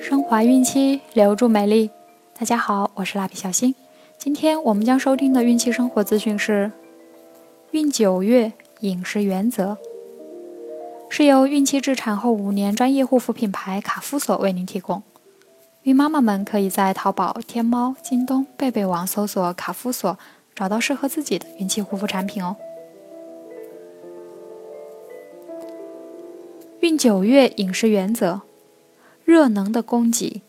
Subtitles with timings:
[0.00, 1.90] 升华孕期，留住美丽。
[2.32, 3.74] 大家好，我是蜡笔小新。
[4.16, 6.72] 今天我们将收听的孕期生活资讯是：
[7.72, 8.50] 孕九月
[8.80, 9.76] 饮食原则，
[11.10, 15.02] 是由孕期至产后五年专业护肤品牌卡夫索为您提供。
[15.82, 20.18] 孕妈妈们可以在淘宝、天猫、京东、贝贝网搜索卡夫索，
[20.54, 22.56] 找到适合自己的孕期护肤产品哦。
[26.80, 28.40] 孕九月饮食原则：
[29.30, 30.42] 热能的供给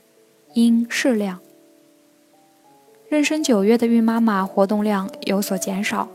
[0.56, 1.40] 应适量。
[3.12, 6.08] 妊娠九月的孕妈妈活动量有所减少，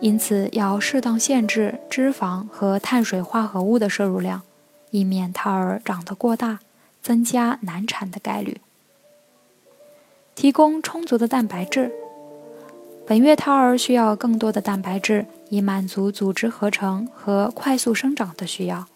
[0.00, 4.42] 因此要适当限制脂肪和碳水化合物的摄入量，
[4.90, 6.58] 以免胎儿长得过大，
[7.00, 8.60] 增加难产的概率。
[10.34, 11.92] 提供充足的蛋白质。
[13.06, 18.88] 本月胎儿需要更多的蛋白质，以满足组织合成和快速生长的需要。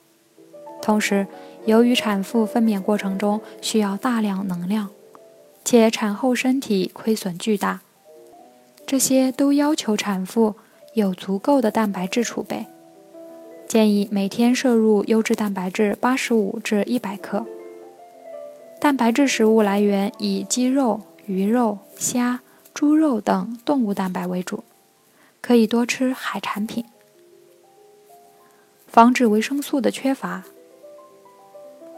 [0.83, 1.27] 同时，
[1.66, 4.91] 由于产妇分娩过程中需要大量能量，
[5.64, 7.80] 且产后身体亏损巨大，
[8.86, 10.55] 这些都要求产妇
[10.92, 12.66] 有足够的蛋白质储备。
[13.66, 17.47] 建议每天摄入优质蛋白质八十五至一百克。
[18.78, 22.41] 蛋白质食物来源以鸡肉、鱼肉、虾、
[22.74, 24.62] 猪肉等动物蛋白为主，
[25.41, 26.84] 可以多吃海产品。
[28.86, 30.44] 防止维生素的缺乏。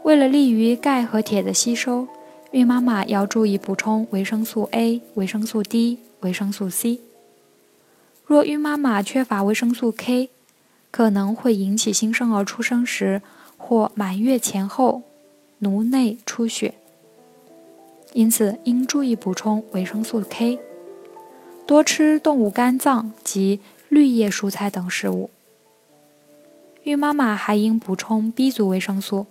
[0.07, 2.07] 为了利于钙和铁的吸收，
[2.51, 7.01] 孕妈妈要注意补充维生素 A、维生素 D、维生素 C。
[8.25, 10.29] 若孕妈妈缺乏维生素 K，
[10.91, 13.21] 可能会引起新生儿出生时
[13.57, 15.01] 或满月前后
[15.59, 16.75] 颅内出血，
[18.13, 20.57] 因此应注意补充维生素 K。
[21.65, 25.29] 多吃动物肝脏及绿叶蔬菜等食物。
[26.83, 29.25] 孕妈妈还应补充 B 族维生素。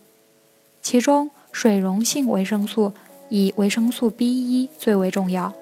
[0.89, 2.93] 其中，水溶性维生素
[3.29, 5.53] 以维生素 B1 最为重要。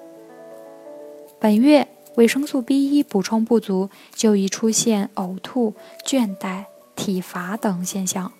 [1.39, 5.73] 本月维生素 B1 补充不足，就易出现呕吐、
[6.05, 6.65] 倦怠、
[6.95, 8.33] 体乏等现象，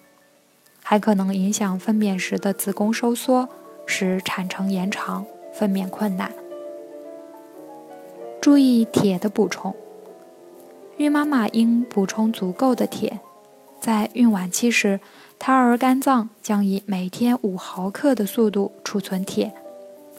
[0.84, 3.50] 还可能影响分娩时的子宫收缩，
[3.88, 6.32] 使产程延长、分娩困难。
[8.40, 9.76] 注意铁的补充，
[10.98, 13.22] 孕妈妈应补充足够的铁，
[13.80, 15.00] 在孕晚期时。
[15.38, 19.54] 胎儿肝脏将以每天五毫克的速度储存铁，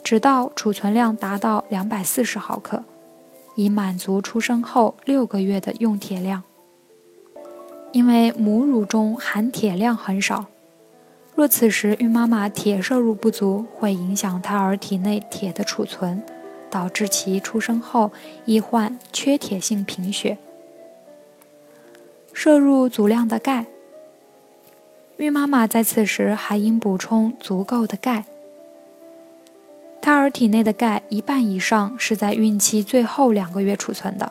[0.04, 2.84] 直到储存量达到两百四十毫克，
[3.56, 6.44] 以满足出生后六个月的用铁量。
[7.90, 10.46] 因为母乳中含铁量很少，
[11.34, 16.22] 若此时孕妈妈铁摄入不足，会影响胎儿体内铁的储存，
[16.70, 18.12] 导致其出生后
[18.44, 20.38] 易患缺铁性贫血。
[22.32, 23.66] 摄入足量的钙。
[25.16, 28.24] 孕妈妈在此时还应补充足够的钙。
[30.02, 34.30] 胎儿体内的钙一半以上是在孕期最后两个月储存的。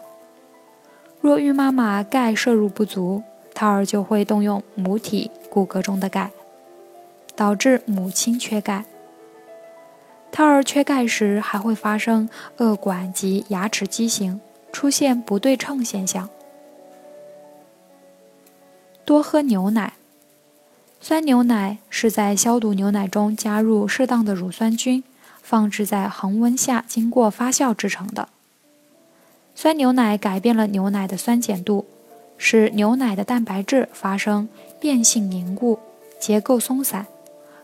[1.21, 3.23] 若孕妈妈钙摄入不足，
[3.55, 6.29] 胎儿就会动用母体骨骼中的钙，
[7.35, 8.85] 导致母亲缺钙。
[10.31, 14.39] 胎儿缺钙时还会发生颚管及牙齿畸形，
[14.71, 16.29] 出现不对称现象。
[19.03, 19.93] 多喝牛奶。
[21.07, 25.03] 酸牛奶是在消毒牛奶中加入适当的乳酸菌，
[25.39, 28.27] 放置在恒温下经过发酵制成的。
[29.53, 31.85] 酸牛奶改变了牛奶的酸碱度，
[32.39, 34.49] 使牛奶的蛋白质发生
[34.79, 35.77] 变性凝固，
[36.19, 37.05] 结构松散，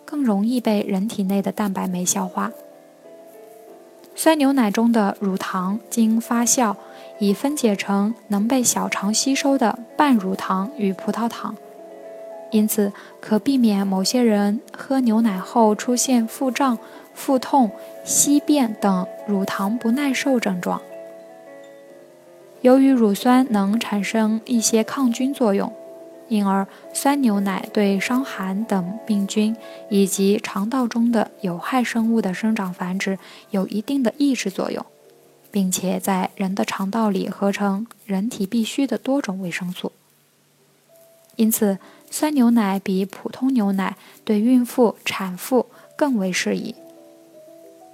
[0.06, 2.52] 更容易被人体内的蛋白酶消化。
[4.16, 6.76] 酸牛奶中的乳糖经发酵，
[7.18, 11.56] 已分解成能被小肠吸收的半乳糖与葡萄糖。
[12.52, 16.78] 因此，可避免某些人喝牛奶后出现腹胀、
[17.14, 17.72] 腹痛、
[18.04, 20.82] 稀便等乳糖不耐受症状。
[22.62, 25.74] 由于乳酸能产生一些抗菌作用，
[26.28, 29.56] 因而酸牛奶对伤寒等病菌
[29.90, 33.18] 以及肠道中的有害生物的生长繁殖
[33.50, 34.86] 有一定的抑制作用，
[35.50, 39.92] 并且在人的肠道里合成人体必需的多种维生素。
[41.36, 41.78] 因此。
[42.14, 43.96] 酸牛奶比普通牛奶
[44.26, 46.76] 对孕妇、产妇更为适宜，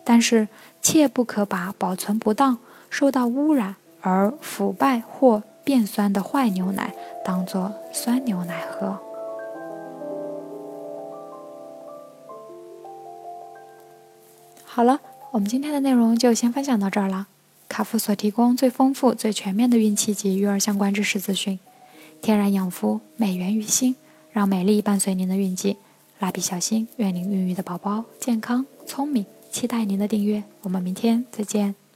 [0.04, 0.48] 但是
[0.82, 2.58] 切不可把保存不当、
[2.90, 8.98] 受到污染而腐败或变酸的坏牛奶当做酸牛奶喝。
[14.66, 15.00] 好了，
[15.30, 17.28] 我们今天的内容就先分享到这儿了。
[17.70, 21.60] 卡夫所提供最丰富、最全面的孕期及育儿相关知识资讯，
[22.22, 23.96] 天然养肤，美源于心。
[24.32, 25.78] 让美丽伴随您的孕期，
[26.20, 30.44] 蜡笔小新，愿您孕育的宝宝健康聪明，期待您的订阅。
[30.62, 31.87] 我们明天再见。